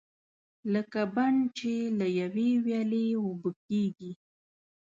لکه 0.73 1.01
بڼ 1.15 1.33
چې 1.57 1.73
له 1.99 2.07
یوې 2.19 2.49
ویالې 2.65 3.05
اوبه 3.21 3.49
کېږي. 3.67 4.11